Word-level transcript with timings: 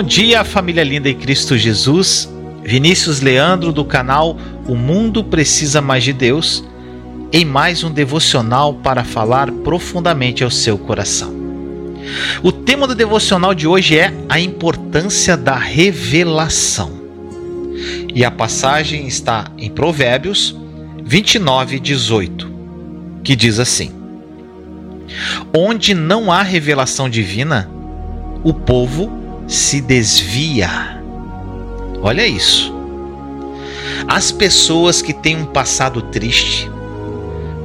Bom 0.00 0.06
dia, 0.06 0.42
família 0.44 0.82
linda 0.82 1.10
em 1.10 1.14
Cristo 1.14 1.58
Jesus. 1.58 2.26
Vinícius 2.64 3.20
Leandro 3.20 3.70
do 3.70 3.84
canal 3.84 4.34
O 4.66 4.74
Mundo 4.74 5.22
Precisa 5.22 5.82
Mais 5.82 6.02
de 6.02 6.14
Deus, 6.14 6.64
em 7.30 7.44
mais 7.44 7.84
um 7.84 7.90
devocional 7.92 8.72
para 8.72 9.04
falar 9.04 9.52
profundamente 9.52 10.42
ao 10.42 10.50
seu 10.50 10.78
coração. 10.78 11.30
O 12.42 12.50
tema 12.50 12.86
do 12.86 12.94
devocional 12.94 13.52
de 13.52 13.66
hoje 13.66 13.98
é 13.98 14.10
a 14.26 14.40
importância 14.40 15.36
da 15.36 15.56
revelação. 15.56 16.92
E 18.14 18.24
a 18.24 18.30
passagem 18.30 19.06
está 19.06 19.48
em 19.58 19.68
Provérbios 19.68 20.56
29, 21.04 21.78
18, 21.78 22.50
que 23.22 23.36
diz 23.36 23.58
assim: 23.58 23.92
Onde 25.54 25.92
não 25.92 26.32
há 26.32 26.42
revelação 26.42 27.06
divina, 27.06 27.70
o 28.42 28.54
povo 28.54 29.19
se 29.50 29.80
desvia. 29.80 31.02
Olha 32.00 32.24
isso. 32.24 32.72
As 34.06 34.30
pessoas 34.30 35.02
que 35.02 35.12
têm 35.12 35.36
um 35.36 35.44
passado 35.44 36.00
triste 36.02 36.70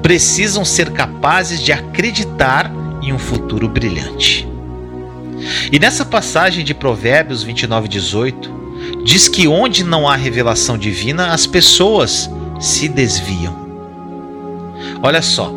precisam 0.01 0.65
ser 0.65 0.89
capazes 0.89 1.61
de 1.61 1.71
acreditar 1.71 2.71
em 3.03 3.13
um 3.13 3.19
futuro 3.19 3.69
brilhante. 3.69 4.47
E 5.71 5.77
nessa 5.77 6.03
passagem 6.03 6.65
de 6.65 6.73
Provérbios 6.73 7.43
29, 7.43 7.87
18, 7.87 9.03
diz 9.03 9.27
que 9.27 9.47
onde 9.47 9.83
não 9.83 10.09
há 10.09 10.15
revelação 10.15 10.79
divina, 10.79 11.33
as 11.33 11.45
pessoas 11.45 12.27
se 12.59 12.89
desviam. 12.89 13.63
Olha 15.03 15.21
só, 15.21 15.53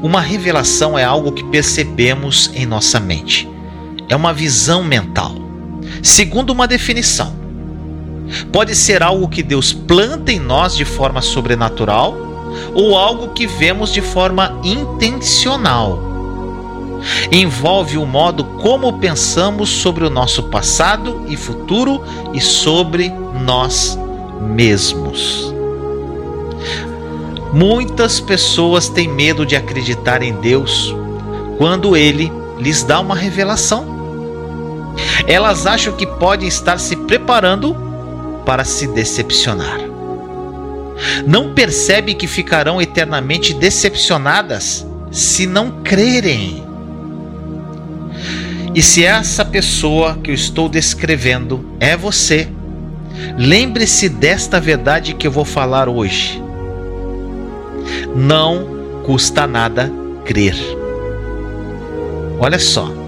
uma 0.00 0.20
revelação 0.20 0.96
é 0.96 1.02
algo 1.02 1.32
que 1.32 1.42
percebemos 1.42 2.52
em 2.54 2.64
nossa 2.64 3.00
mente 3.00 3.49
é 4.10 4.16
uma 4.16 4.34
visão 4.34 4.82
mental. 4.82 5.36
Segundo 6.02 6.50
uma 6.50 6.66
definição, 6.66 7.32
pode 8.52 8.74
ser 8.74 9.04
algo 9.04 9.28
que 9.28 9.42
Deus 9.42 9.72
planta 9.72 10.32
em 10.32 10.40
nós 10.40 10.74
de 10.76 10.84
forma 10.84 11.22
sobrenatural 11.22 12.16
ou 12.74 12.98
algo 12.98 13.28
que 13.28 13.46
vemos 13.46 13.92
de 13.92 14.00
forma 14.02 14.58
intencional. 14.64 16.10
Envolve 17.30 17.96
o 17.96 18.04
modo 18.04 18.44
como 18.60 18.98
pensamos 18.98 19.70
sobre 19.70 20.04
o 20.04 20.10
nosso 20.10 20.42
passado 20.44 21.24
e 21.28 21.36
futuro 21.36 22.02
e 22.34 22.40
sobre 22.40 23.10
nós 23.44 23.96
mesmos. 24.40 25.54
Muitas 27.52 28.18
pessoas 28.18 28.88
têm 28.88 29.08
medo 29.08 29.46
de 29.46 29.54
acreditar 29.54 30.20
em 30.20 30.32
Deus 30.34 30.94
quando 31.58 31.96
ele 31.96 32.30
lhes 32.58 32.82
dá 32.82 33.00
uma 33.00 33.14
revelação 33.14 33.99
elas 35.26 35.66
acham 35.66 35.94
que 35.94 36.06
podem 36.06 36.48
estar 36.48 36.78
se 36.78 36.96
preparando 36.96 37.76
para 38.44 38.64
se 38.64 38.86
decepcionar. 38.86 39.80
Não 41.26 41.54
percebem 41.54 42.14
que 42.14 42.26
ficarão 42.26 42.80
eternamente 42.80 43.54
decepcionadas 43.54 44.86
se 45.10 45.46
não 45.46 45.82
crerem. 45.82 46.64
E 48.74 48.82
se 48.82 49.04
essa 49.04 49.44
pessoa 49.44 50.18
que 50.22 50.30
eu 50.30 50.34
estou 50.34 50.68
descrevendo 50.68 51.74
é 51.80 51.96
você, 51.96 52.48
lembre-se 53.36 54.08
desta 54.08 54.60
verdade 54.60 55.14
que 55.14 55.26
eu 55.26 55.32
vou 55.32 55.44
falar 55.44 55.88
hoje. 55.88 56.40
Não 58.14 59.02
custa 59.04 59.46
nada 59.46 59.90
crer. 60.24 60.54
Olha 62.38 62.58
só, 62.58 62.99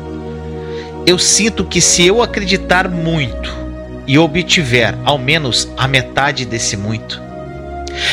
eu 1.07 1.19
sinto 1.19 1.65
que 1.65 1.81
se 1.81 2.07
eu 2.07 2.23
acreditar 2.23 2.89
muito 2.89 3.53
e 4.07 4.19
obtiver 4.19 4.95
ao 5.05 5.19
menos 5.19 5.69
a 5.77 5.89
metade 5.89 6.45
desse 6.45 6.77
muito, 6.77 7.21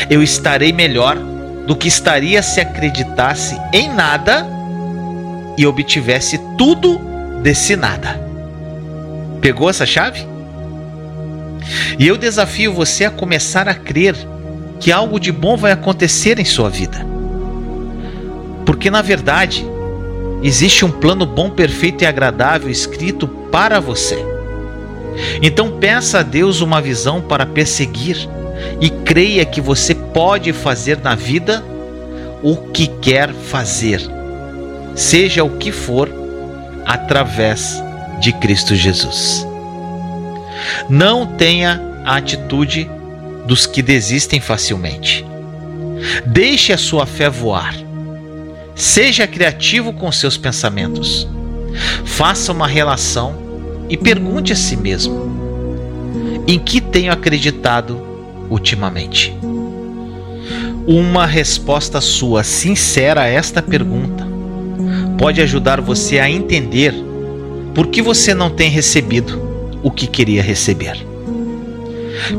eu 0.10 0.24
estarei 0.24 0.74
melhor 0.74 1.18
do 1.68 1.76
que 1.76 1.88
estaria 1.88 2.42
se 2.42 2.60
acreditasse 2.60 3.56
em 3.72 3.90
nada 3.90 4.46
e 5.58 5.66
obtivesse 5.68 6.40
tudo 6.58 7.00
desse 7.44 7.76
nada. 7.76 8.20
Pegou 9.42 9.70
essa 9.70 9.86
chave? 9.86 10.26
E 11.98 12.08
eu 12.08 12.18
desafio 12.18 12.74
você 12.74 13.06
a 13.06 13.12
começar 13.12 13.68
a 13.68 13.74
crer 13.74 14.16
que 14.80 14.92
algo 14.92 15.20
de 15.20 15.32
bom 15.32 15.56
vai 15.56 15.72
acontecer 15.72 16.40
em 16.40 16.46
sua 16.46 16.70
vida. 16.70 17.06
Porque 18.66 18.90
na 18.90 19.02
verdade, 19.02 19.66
Existe 20.42 20.86
um 20.86 20.92
plano 20.92 21.26
bom, 21.26 21.50
perfeito 21.50 22.04
e 22.04 22.08
agradável 22.08 22.70
escrito 22.70 23.28
para 23.28 23.80
você. 23.80 24.18
Então 25.42 25.72
peça 25.80 26.20
a 26.20 26.24
Deus 26.24 26.62
uma 26.62 26.82
visão 26.82 27.22
para 27.22 27.46
perseguir 27.46 28.30
e 28.80 28.90
creia 28.90 29.46
que 29.46 29.60
você 29.60 29.94
pode 29.94 30.54
fazer 30.54 31.00
na 31.00 31.14
vida 31.16 31.64
o 32.42 32.56
que 32.56 32.88
quer 32.88 33.34
fazer, 33.34 34.02
seja 34.96 35.44
o 35.44 35.58
que 35.58 35.72
for, 35.72 36.10
através 36.86 37.84
de 38.22 38.32
Cristo 38.34 38.76
Jesus. 38.76 39.46
Não 40.90 41.26
tenha 41.26 41.82
a 42.06 42.16
atitude 42.16 42.90
dos 43.46 43.66
que 43.66 43.82
desistem 43.82 44.40
facilmente. 44.40 45.26
Deixe 46.26 46.72
a 46.72 46.78
sua 46.78 47.06
fé 47.06 47.30
voar 47.30 47.89
Seja 48.80 49.28
criativo 49.28 49.92
com 49.92 50.10
seus 50.10 50.38
pensamentos. 50.38 51.28
Faça 52.06 52.54
uma 52.54 52.66
relação 52.66 53.36
e 53.90 53.98
pergunte 53.98 54.54
a 54.54 54.56
si 54.56 54.78
mesmo: 54.78 55.30
em 56.48 56.58
que 56.58 56.80
tenho 56.80 57.12
acreditado 57.12 58.02
ultimamente? 58.50 59.38
Uma 60.88 61.26
resposta 61.26 62.00
sua 62.00 62.42
sincera 62.42 63.24
a 63.24 63.28
esta 63.28 63.62
pergunta 63.62 64.26
pode 65.18 65.42
ajudar 65.42 65.82
você 65.82 66.18
a 66.18 66.30
entender 66.30 66.94
por 67.76 67.88
que 67.88 68.02
você 68.02 68.34
não 68.34 68.50
tem 68.50 68.70
recebido 68.70 69.78
o 69.84 69.92
que 69.92 70.08
queria 70.08 70.42
receber. 70.42 71.06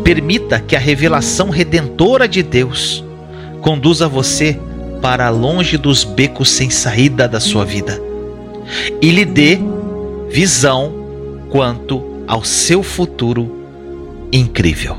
Permita 0.03 0.59
que 0.59 0.75
a 0.75 0.79
revelação 0.79 1.51
redentora 1.51 2.27
de 2.27 2.43
Deus 2.43 3.05
conduza 3.61 4.09
você 4.09 4.59
para 5.01 5.29
longe 5.31 5.77
dos 5.77 6.05
becos 6.05 6.51
sem 6.51 6.71
saída 6.71 7.29
da 7.29 7.41
sua 7.41 7.65
vida 7.65 8.01
e 9.01 9.11
lhe 9.11 9.25
dê 9.25 9.59
visão 10.31 10.93
quanto 11.51 12.25
ao 12.27 12.45
seu 12.45 12.83
futuro 12.83 13.65
incrível. 14.33 14.97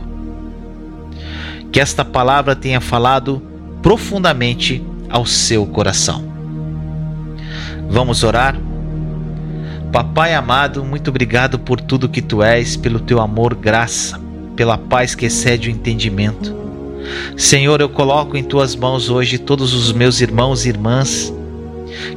Que 1.72 1.80
esta 1.80 2.04
palavra 2.04 2.56
tenha 2.56 2.82
falado 2.82 3.42
profundamente 3.82 4.84
ao 5.10 5.26
seu 5.26 5.66
coração. 5.66 6.26
Vamos 7.90 8.24
orar? 8.24 8.60
Papai 9.92 10.34
amado, 10.34 10.84
muito 10.84 11.10
obrigado 11.10 11.60
por 11.60 11.80
tudo 11.80 12.10
que 12.10 12.22
tu 12.22 12.44
és, 12.44 12.76
pelo 12.76 13.00
teu 13.00 13.20
amor, 13.20 13.56
graça, 13.56 14.20
pela 14.56 14.78
paz 14.78 15.16
que 15.16 15.26
excede 15.26 15.70
o 15.70 15.72
entendimento 15.72 16.62
Senhor, 17.38 17.82
eu 17.82 17.90
coloco 17.90 18.38
em 18.38 18.44
tuas 18.44 18.76
mãos 18.76 19.10
hoje 19.10 19.38
todos 19.38 19.74
os 19.74 19.92
meus 19.92 20.22
irmãos 20.22 20.66
e 20.66 20.70
irmãs 20.70 21.34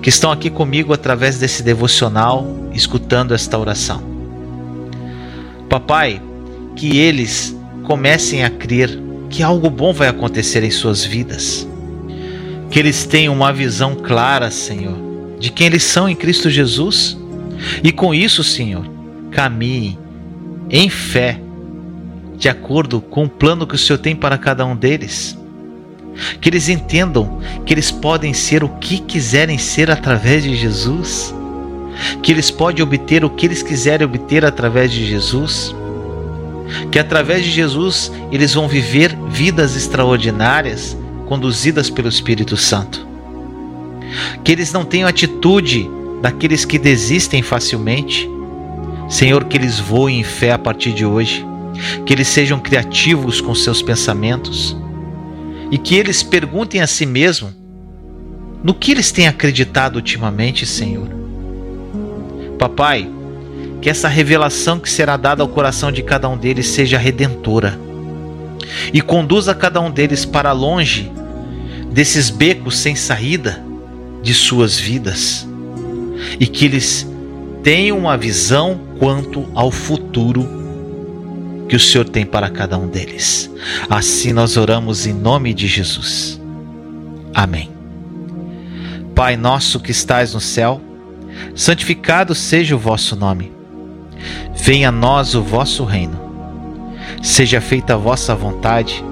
que 0.03 0.09
estão 0.09 0.31
aqui 0.31 0.50
comigo 0.50 0.93
através 0.93 1.39
desse 1.39 1.62
devocional, 1.62 2.47
escutando 2.72 3.34
esta 3.34 3.59
oração. 3.59 4.03
Papai, 5.69 6.21
que 6.77 6.99
eles 6.99 7.56
comecem 7.84 8.44
a 8.44 8.50
crer 8.50 8.99
que 9.31 9.43
algo 9.43 9.69
bom 9.69 9.93
vai 9.93 10.09
acontecer 10.09 10.62
em 10.62 10.71
suas 10.71 11.05
vidas. 11.05 11.67
Que 12.70 12.79
eles 12.79 13.05
tenham 13.05 13.35
uma 13.35 13.53
visão 13.53 13.94
clara, 13.94 14.50
Senhor, 14.50 14.97
de 15.38 15.50
quem 15.50 15.67
eles 15.67 15.85
são 15.85 16.09
em 16.09 16.14
Cristo 16.14 16.50
Jesus. 16.50 17.17
E 17.82 17.91
com 17.91 18.14
isso, 18.14 18.44
Senhor, 18.44 18.85
caminhem 19.31 19.99
em 20.70 20.88
fé 20.88 21.41
de 22.37 22.49
acordo 22.49 23.01
com 23.01 23.25
o 23.25 23.29
plano 23.29 23.67
que 23.67 23.75
o 23.75 23.79
Senhor 23.79 23.99
tem 23.99 24.15
para 24.15 24.37
cada 24.37 24.65
um 24.67 24.75
deles. 24.75 25.39
Que 26.41 26.49
eles 26.49 26.69
entendam 26.69 27.41
que 27.65 27.75
eles 27.75 27.91
podem 27.91 28.33
ser 28.33 28.63
o 28.63 28.69
que 28.69 28.99
quiserem 28.99 29.59
ser 29.59 29.91
através 29.91 30.43
de 30.43 30.55
Jesus. 30.55 31.35
Que 32.23 32.33
eles 32.33 32.51
podem 32.51 32.83
obter 32.83 33.25
o 33.25 33.31
que 33.31 33.47
eles 33.47 33.63
quiserem 33.63 34.07
obter 34.07 34.45
através 34.45 34.93
de 34.93 35.07
Jesus. 35.07 35.75
Que 36.91 36.99
através 36.99 37.45
de 37.45 37.51
Jesus 37.51 38.13
eles 38.31 38.55
vão 38.55 38.69
viver 38.69 39.17
vidas 39.29 39.77
extraordinárias 39.77 40.97
conduzidas 41.27 41.89
pelo 41.89 42.09
Espírito 42.09 42.57
Santo. 42.57 43.07
Que 44.43 44.53
eles 44.53 44.73
não 44.73 44.85
tenham 44.85 45.09
atitude 45.09 45.89
daqueles 46.21 46.65
que 46.65 46.79
desistem 46.79 47.43
facilmente. 47.43 48.29
Senhor, 49.09 49.45
que 49.45 49.57
eles 49.57 49.79
voem 49.79 50.21
em 50.21 50.25
fé 50.25 50.53
a 50.53 50.59
partir 50.59 50.93
de 50.93 51.05
hoje 51.05 51.45
que 52.05 52.12
eles 52.12 52.29
sejam 52.29 52.59
criativos 52.59 53.41
com 53.41 53.55
seus 53.55 53.82
pensamentos 53.82 54.76
e 55.71 55.79
que 55.79 55.94
eles 55.94 56.23
perguntem 56.23 56.81
a 56.81 56.87
si 56.87 57.06
mesmo 57.06 57.53
no 58.62 58.73
que 58.73 58.93
eles 58.93 59.12
têm 59.12 59.26
acreditado 59.26 59.97
ultimamente, 59.97 60.65
Senhor. 60.65 61.09
Papai, 62.59 63.11
que 63.82 63.91
essa 63.91 64.09
revelação 64.09 64.81
que 64.81 64.88
será 64.88 65.17
dada 65.17 65.43
ao 65.43 65.49
coração 65.49 65.93
de 65.93 66.03
cada 66.03 66.29
um 66.29 66.38
deles 66.38 66.69
seja 66.69 66.97
redentora 66.97 67.79
e 68.93 69.03
conduza 69.03 69.55
cada 69.55 69.81
um 69.81 69.91
deles 69.91 70.25
para 70.25 70.53
longe 70.53 71.12
desses 71.93 72.31
becos 72.31 72.79
sem 72.79 72.97
saída 72.97 73.62
de 74.23 74.32
suas 74.32 74.79
vidas 74.79 75.47
e 76.41 76.47
que 76.47 76.65
eles 76.65 77.06
tenham 77.62 77.99
uma 77.99 78.17
visão 78.17 78.81
quanto 78.99 79.47
ao 79.55 79.71
futuro 79.71 80.63
que 81.69 81.76
o 81.76 81.81
Senhor 81.81 82.08
tem 82.08 82.25
para 82.26 82.50
cada 82.50 82.78
um 82.78 82.87
deles. 82.87 83.50
Assim 83.88 84.32
nós 84.32 84.56
oramos 84.56 85.06
em 85.06 85.12
nome 85.12 85.55
de 85.55 85.66
Jesus. 85.66 86.40
Amém. 87.34 87.70
Pai 89.14 89.37
nosso 89.37 89.81
que 89.81 89.90
estais 89.90 90.34
no 90.34 90.40
céu, 90.40 90.81
santificado 91.55 92.34
seja 92.34 92.75
o 92.75 92.78
vosso 92.78 93.16
nome. 93.16 93.52
Venha 94.55 94.88
a 94.88 94.93
nós 94.93 95.34
o 95.34 95.43
vosso 95.43 95.84
reino. 95.84 96.20
Seja 97.22 97.61
feita 97.61 97.94
a 97.94 97.96
vossa 97.96 98.34
vontade, 98.34 99.05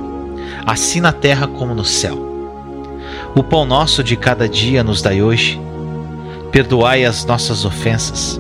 assim 0.67 1.01
na 1.01 1.13
terra 1.13 1.47
como 1.47 1.75
no 1.75 1.85
céu. 1.85 2.19
O 3.35 3.43
pão 3.43 3.65
nosso 3.65 4.05
de 4.05 4.17
cada 4.17 4.49
dia 4.49 4.85
nos 4.85 5.01
dai 5.01 5.23
hoje. 5.23 5.61
Perdoai 6.51 7.05
as 7.05 7.25
nossas 7.25 7.65
ofensas, 7.65 8.39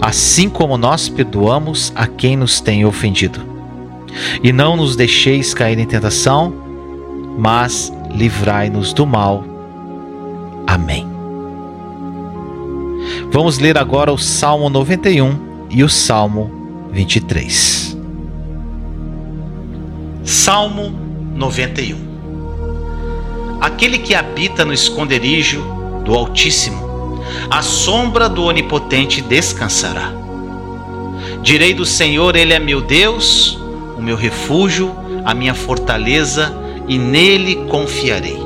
assim 0.00 0.48
como 0.48 0.76
nós 0.76 1.08
perdoamos 1.08 1.92
a 1.94 2.06
quem 2.06 2.36
nos 2.36 2.60
tem 2.60 2.84
ofendido. 2.84 3.40
E 4.42 4.52
não 4.52 4.76
nos 4.76 4.96
deixeis 4.96 5.52
cair 5.52 5.78
em 5.78 5.86
tentação, 5.86 6.52
mas 7.38 7.92
livrai-nos 8.10 8.92
do 8.92 9.06
mal. 9.06 9.44
Amém. 10.66 11.06
Vamos 13.30 13.58
ler 13.58 13.76
agora 13.76 14.12
o 14.12 14.18
Salmo 14.18 14.70
91 14.70 15.38
e 15.70 15.84
o 15.84 15.88
Salmo 15.88 16.50
23. 16.92 17.96
Salmo 20.24 20.92
91 21.34 22.06
Aquele 23.60 23.98
que 23.98 24.14
habita 24.14 24.64
no 24.64 24.72
esconderijo 24.72 25.62
do 26.04 26.14
Altíssimo, 26.14 26.85
a 27.50 27.62
sombra 27.62 28.28
do 28.28 28.44
Onipotente 28.44 29.20
descansará. 29.20 30.12
Direi 31.42 31.72
do 31.72 31.84
Senhor, 31.84 32.34
Ele 32.34 32.52
é 32.52 32.58
meu 32.58 32.80
Deus, 32.80 33.58
o 33.96 34.02
meu 34.02 34.16
refúgio, 34.16 34.94
a 35.24 35.32
minha 35.32 35.54
fortaleza, 35.54 36.54
e 36.88 36.98
nele 36.98 37.66
confiarei. 37.68 38.44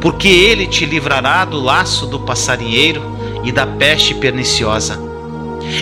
Porque 0.00 0.28
ele 0.28 0.66
te 0.66 0.84
livrará 0.84 1.44
do 1.44 1.58
laço 1.58 2.06
do 2.06 2.20
passarinheiro 2.20 3.02
e 3.44 3.52
da 3.52 3.66
peste 3.66 4.14
perniciosa. 4.14 4.98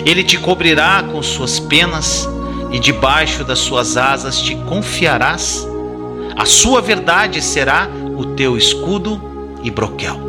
Ele 0.05 0.23
te 0.23 0.37
cobrirá 0.37 1.03
com 1.03 1.21
suas 1.21 1.59
penas, 1.59 2.27
e 2.71 2.79
debaixo 2.79 3.43
das 3.43 3.59
suas 3.59 3.97
asas 3.97 4.39
te 4.39 4.55
confiarás. 4.55 5.67
A 6.35 6.45
sua 6.45 6.81
verdade 6.81 7.41
será 7.41 7.89
o 8.15 8.25
teu 8.25 8.55
escudo 8.55 9.19
e 9.63 9.71
broquel. 9.71 10.28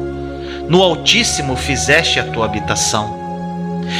no 0.71 0.81
Altíssimo 0.81 1.57
fizeste 1.57 2.17
a 2.17 2.23
tua 2.23 2.45
habitação. 2.45 3.19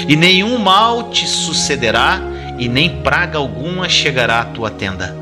E 0.07 0.15
nenhum 0.15 0.57
mal 0.57 1.09
te 1.09 1.27
sucederá, 1.27 2.21
e 2.57 2.69
nem 2.69 3.01
praga 3.01 3.37
alguma 3.37 3.89
chegará 3.89 4.39
à 4.39 4.45
tua 4.45 4.71
tenda. 4.71 5.13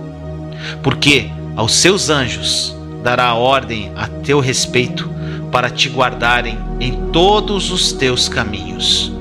Porque 0.84 1.28
aos 1.56 1.74
seus 1.74 2.07
anjos 2.07 2.75
dará 3.04 3.34
ordem 3.34 3.92
a 3.96 4.06
teu 4.06 4.40
respeito, 4.40 5.10
para 5.51 5.72
te 5.72 5.90
guardarem 5.90 6.60
em 6.80 7.10
todos 7.12 7.72
os 7.72 7.94
teus 7.94 8.30
caminhos. 8.30 9.12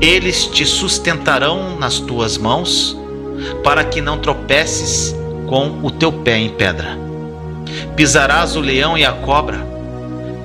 Eles 0.00 0.46
te 0.46 0.64
sustentarão 0.64 1.76
nas 1.76 1.98
tuas 1.98 2.38
mãos, 2.38 2.96
para 3.64 3.82
que 3.82 4.00
não 4.00 4.16
tropeces 4.16 5.12
com 5.48 5.80
o 5.82 5.90
teu 5.90 6.12
pé 6.12 6.38
em 6.38 6.50
pedra. 6.50 6.96
Pisarás 7.96 8.54
o 8.54 8.60
leão 8.60 8.96
e 8.96 9.04
a 9.04 9.10
cobra, 9.10 9.71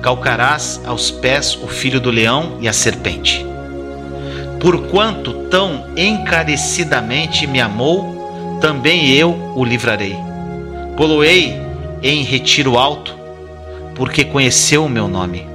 calcarás 0.02 0.80
aos 0.84 1.10
pés 1.10 1.58
o 1.62 1.68
filho 1.68 2.00
do 2.00 2.10
leão 2.10 2.58
e 2.60 2.68
a 2.68 2.72
serpente. 2.72 3.44
Porquanto 4.60 5.32
tão 5.50 5.86
encarecidamente 5.96 7.46
me 7.46 7.60
amou, 7.60 8.58
também 8.60 9.10
eu 9.10 9.52
o 9.54 9.64
livrarei. 9.64 10.16
Poloei 10.96 11.60
em 12.02 12.22
retiro 12.22 12.76
alto, 12.76 13.16
porque 13.94 14.24
conheceu 14.24 14.84
o 14.84 14.88
meu 14.88 15.06
nome. 15.06 15.46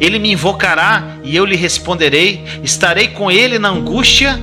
Ele 0.00 0.18
me 0.18 0.32
invocará 0.32 1.16
e 1.22 1.36
eu 1.36 1.44
lhe 1.44 1.56
responderei, 1.56 2.44
estarei 2.62 3.08
com 3.08 3.30
ele 3.30 3.58
na 3.58 3.68
angústia, 3.68 4.40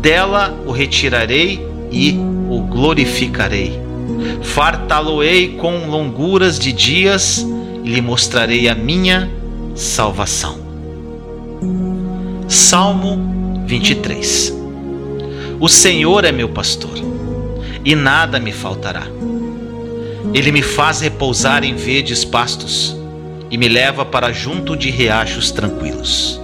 dela 0.00 0.54
o 0.66 0.70
retirarei 0.70 1.60
e 1.90 2.12
o 2.48 2.60
glorificarei 2.60 3.86
fartá-lo-ei 4.42 5.48
com 5.48 5.88
longuras 5.88 6.58
de 6.58 6.72
dias 6.72 7.46
lhe 7.86 8.00
mostrarei 8.00 8.68
a 8.68 8.74
minha 8.74 9.30
salvação. 9.76 10.58
Salmo 12.48 13.64
23 13.64 14.52
O 15.60 15.68
Senhor 15.68 16.24
é 16.24 16.32
meu 16.32 16.48
pastor, 16.48 16.98
e 17.84 17.94
nada 17.94 18.40
me 18.40 18.50
faltará. 18.50 19.06
Ele 20.34 20.50
me 20.50 20.62
faz 20.62 21.00
repousar 21.00 21.62
em 21.62 21.76
verdes 21.76 22.24
pastos 22.24 22.96
e 23.52 23.56
me 23.56 23.68
leva 23.68 24.04
para 24.04 24.32
junto 24.32 24.76
de 24.76 24.90
riachos 24.90 25.52
tranquilos. 25.52 26.40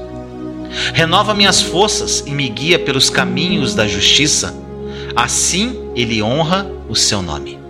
Renova 0.94 1.34
minhas 1.34 1.60
forças 1.60 2.22
e 2.24 2.30
me 2.30 2.48
guia 2.48 2.78
pelos 2.78 3.10
caminhos 3.10 3.74
da 3.74 3.88
justiça, 3.88 4.54
assim 5.16 5.90
ele 5.96 6.22
honra 6.22 6.70
o 6.88 6.94
seu 6.94 7.20
nome. 7.20 7.61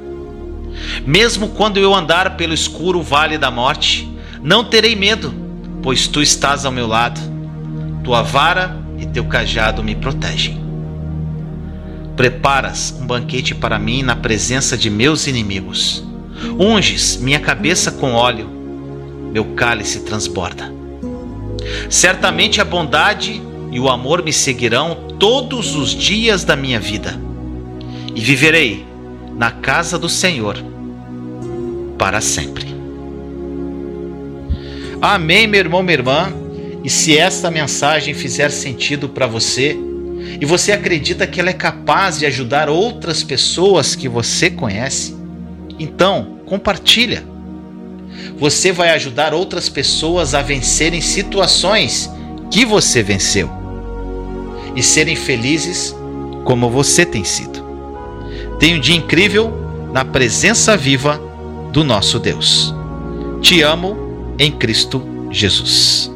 Mesmo 1.07 1.49
quando 1.49 1.79
eu 1.79 1.95
andar 1.95 2.37
pelo 2.37 2.55
escuro 2.55 3.03
vale 3.03 3.39
da 3.39 3.51
morte, 3.51 4.09
não 4.43 4.65
terei 4.65 4.97
medo, 4.97 5.33
pois 5.83 6.07
tu 6.07 6.21
estás 6.23 6.65
ao 6.65 6.73
meu 6.73 6.87
lado. 6.87 7.21
Tua 8.05 8.23
vara 8.23 8.77
e 8.99 9.07
teu 9.07 9.25
cajado 9.25 9.83
me 9.83 9.95
protegem. 9.95 10.61
Preparas 12.17 12.95
um 13.01 13.07
banquete 13.07 13.55
para 13.55 13.79
mim 13.79 14.03
na 14.03 14.15
presença 14.15 14.77
de 14.77 14.91
meus 14.91 15.27
inimigos. 15.27 16.05
Unges 16.59 17.17
minha 17.17 17.41
cabeça 17.41 17.93
com 17.93 18.13
óleo, 18.13 18.49
meu 19.33 19.45
cálice 19.55 20.01
transborda. 20.01 20.73
Certamente 21.89 22.61
a 22.61 22.65
bondade 22.65 23.41
e 23.71 23.81
o 23.81 23.89
amor 23.89 24.23
me 24.23 24.33
seguirão 24.33 25.09
todos 25.19 25.75
os 25.75 25.91
dias 25.91 26.45
da 26.45 26.57
minha 26.57 26.79
vida, 26.79 27.19
e 28.15 28.21
viverei 28.21 28.85
na 29.35 29.51
casa 29.51 29.99
do 29.99 30.09
Senhor 30.09 30.72
para 32.03 32.21
sempre. 32.21 32.67
Amém, 35.01 35.47
meu 35.47 35.61
irmão, 35.61 35.85
minha 35.85 35.99
irmã. 35.99 36.33
E 36.83 36.91
se 36.91 37.17
esta 37.17 37.49
mensagem 37.49 38.13
fizer 38.13 38.51
sentido 38.51 39.09
para 39.09 39.29
você 39.29 39.79
e 40.41 40.45
você 40.45 40.73
acredita 40.73 41.29
que 41.29 41.39
ela 41.39 41.51
é 41.51 41.53
capaz 41.53 42.19
de 42.19 42.27
ajudar 42.27 42.69
outras 42.69 43.23
pessoas 43.23 43.95
que 43.95 44.09
você 44.09 44.51
conhece, 44.51 45.15
então 45.79 46.41
compartilha. 46.45 47.23
Você 48.37 48.73
vai 48.73 48.91
ajudar 48.91 49.33
outras 49.33 49.69
pessoas 49.69 50.35
a 50.35 50.43
vencerem 50.43 51.01
situações 51.01 52.11
que 52.51 52.65
você 52.65 53.01
venceu 53.01 53.49
e 54.75 54.83
serem 54.83 55.15
felizes 55.15 55.95
como 56.45 56.69
você 56.69 57.07
tem 57.07 57.23
sido. 57.23 57.65
Tenha 58.59 58.77
um 58.77 58.81
dia 58.81 58.97
incrível 58.97 59.53
na 59.93 60.05
presença 60.05 60.77
viva 60.77 61.31
do 61.73 61.83
nosso 61.83 62.19
Deus. 62.19 62.75
Te 63.41 63.63
amo 63.63 64.35
em 64.39 64.53
Cristo 64.53 65.03
Jesus. 65.31 66.12